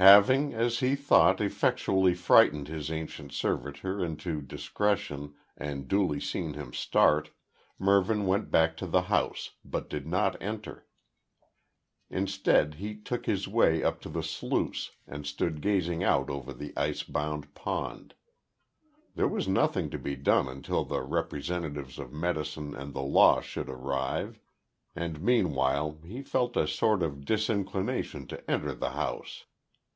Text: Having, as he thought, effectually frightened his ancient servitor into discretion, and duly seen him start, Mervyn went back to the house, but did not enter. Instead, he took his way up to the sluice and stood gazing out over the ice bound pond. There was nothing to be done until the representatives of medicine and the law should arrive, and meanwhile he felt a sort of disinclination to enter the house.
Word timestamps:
Having, 0.00 0.54
as 0.54 0.78
he 0.78 0.94
thought, 0.94 1.40
effectually 1.40 2.14
frightened 2.14 2.68
his 2.68 2.88
ancient 2.88 3.32
servitor 3.32 4.04
into 4.04 4.40
discretion, 4.40 5.34
and 5.56 5.88
duly 5.88 6.20
seen 6.20 6.54
him 6.54 6.72
start, 6.72 7.30
Mervyn 7.80 8.24
went 8.24 8.48
back 8.48 8.76
to 8.76 8.86
the 8.86 9.02
house, 9.10 9.54
but 9.64 9.90
did 9.90 10.06
not 10.06 10.40
enter. 10.40 10.86
Instead, 12.08 12.74
he 12.74 12.94
took 12.94 13.26
his 13.26 13.48
way 13.48 13.82
up 13.82 14.00
to 14.02 14.08
the 14.08 14.22
sluice 14.22 14.92
and 15.08 15.26
stood 15.26 15.60
gazing 15.60 16.04
out 16.04 16.30
over 16.30 16.52
the 16.52 16.72
ice 16.76 17.02
bound 17.02 17.52
pond. 17.56 18.14
There 19.16 19.26
was 19.26 19.48
nothing 19.48 19.90
to 19.90 19.98
be 19.98 20.14
done 20.14 20.46
until 20.48 20.84
the 20.84 21.02
representatives 21.02 21.98
of 21.98 22.12
medicine 22.12 22.72
and 22.72 22.94
the 22.94 23.02
law 23.02 23.40
should 23.40 23.68
arrive, 23.68 24.38
and 24.94 25.20
meanwhile 25.20 25.98
he 26.04 26.22
felt 26.22 26.56
a 26.56 26.68
sort 26.68 27.02
of 27.02 27.24
disinclination 27.24 28.28
to 28.28 28.48
enter 28.48 28.76
the 28.76 28.90
house. 28.90 29.46